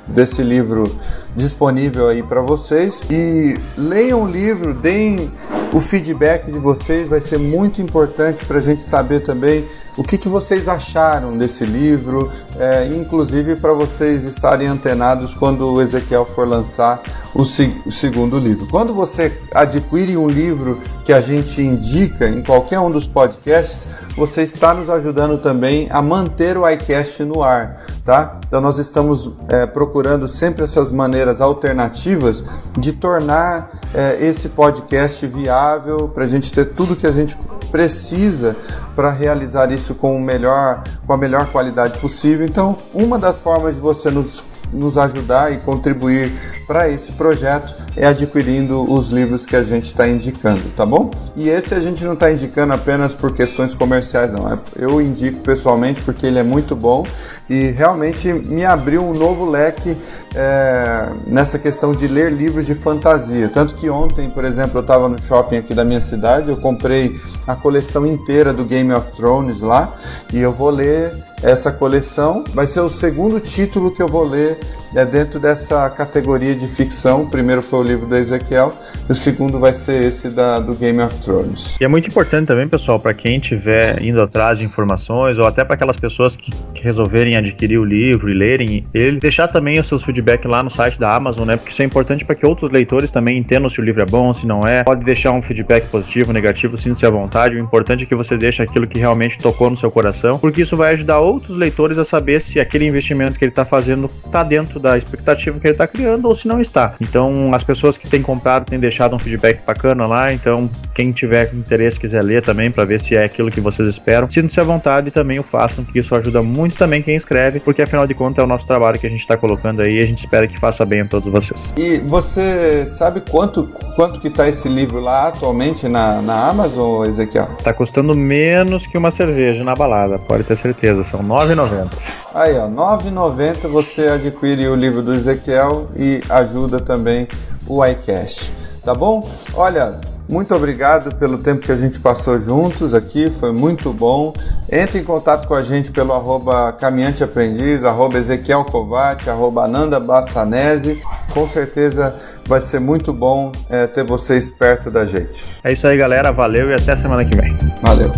[0.07, 0.89] desse livro
[1.35, 3.03] disponível aí para vocês.
[3.09, 5.31] E leiam o livro, deem
[5.73, 10.17] o feedback de vocês, vai ser muito importante para a gente saber também o que,
[10.17, 16.47] que vocês acharam desse livro, é, inclusive para vocês estarem antenados quando o Ezequiel for
[16.47, 17.01] lançar
[17.33, 18.67] o, o, segundo livro.
[18.67, 23.87] Quando você adquire um livro que a gente indica em qualquer um dos podcasts,
[24.17, 28.39] você está nos ajudando também a manter o iCast no ar, tá?
[28.47, 32.43] Então nós estamos é, procurando sempre essas maneiras alternativas
[32.77, 38.55] de tornar é, esse podcast viável para a gente ter tudo que a gente precisa
[38.95, 42.45] para realizar isso com, o melhor, com a melhor qualidade possível.
[42.45, 46.31] Então, uma das formas de você nos, nos ajudar e contribuir
[46.67, 51.11] para esse projeto é adquirindo os livros que a gente está indicando, tá bom?
[51.35, 54.51] E esse a gente não está indicando apenas por questões comerciais, não.
[54.51, 57.05] É, eu indico pessoalmente porque ele é muito bom
[57.49, 59.95] e realmente me abriu um novo leque
[60.33, 63.49] é, nessa questão de ler livros de fantasia.
[63.49, 67.19] Tanto que ontem, por exemplo, eu estava no shopping aqui da minha cidade, eu comprei
[67.45, 69.93] a coleção inteira do Game of Thrones lá
[70.33, 72.43] e eu vou ler essa coleção.
[72.53, 74.59] Vai ser o segundo título que eu vou ler
[74.95, 77.23] é dentro dessa categoria de ficção.
[77.23, 78.73] O primeiro foi o livro do Ezequiel
[79.07, 81.77] e o segundo vai ser esse da, do Game of Thrones.
[81.79, 85.63] E é muito importante também, pessoal, para quem estiver indo atrás de informações ou até
[85.63, 86.51] para aquelas pessoas que,
[86.85, 90.99] resolverem adquirir o livro e lerem ele, deixar também os seus feedbacks lá no site
[90.99, 91.57] da Amazon, né?
[91.57, 94.31] Porque isso é importante para que outros leitores também entendam se o livro é bom,
[94.31, 94.83] se não é.
[94.83, 97.55] Pode deixar um feedback positivo, negativo, sinta-se à vontade.
[97.55, 100.77] O importante é que você deixe aquilo que realmente tocou no seu coração, porque isso
[100.77, 104.79] vai ajudar outros leitores a saber se aquele investimento que ele está fazendo está dentro
[104.85, 106.93] da expectativa que ele está criando ou se não está.
[107.01, 110.31] Então, as pessoas que têm comprado têm deixado um feedback bacana lá.
[110.31, 114.29] Então, quem tiver interesse quiser ler também para ver se é aquilo que vocês esperam,
[114.29, 117.81] sintam-se à vontade e também o façam, porque isso ajuda muito também quem escreve, porque
[117.81, 120.05] afinal de contas é o nosso trabalho que a gente está colocando aí e a
[120.05, 121.73] gente espera que faça bem a todos vocês.
[121.77, 123.63] E você sabe quanto
[123.95, 127.47] quanto que tá esse livro lá atualmente na, na Amazon, Ezequiel?
[127.63, 132.25] Tá custando menos que uma cerveja na balada, pode ter certeza, são R$ 9,90.
[132.33, 137.27] Aí, ó, R$ 9,90 você adquire o o livro do Ezequiel e ajuda também
[137.67, 138.53] o iCast.
[138.83, 139.27] Tá bom?
[139.55, 144.33] Olha, muito obrigado pelo tempo que a gente passou juntos aqui, foi muito bom.
[144.71, 149.99] Entre em contato com a gente pelo arroba caminhante aprendiz, arroba Ezequiel Covati, arroba Ananda
[149.99, 151.01] Bassanese.
[151.33, 152.15] Com certeza
[152.47, 155.43] vai ser muito bom é, ter vocês perto da gente.
[155.63, 156.31] É isso aí, galera.
[156.31, 157.55] Valeu e até semana que vem.
[157.81, 158.11] Valeu.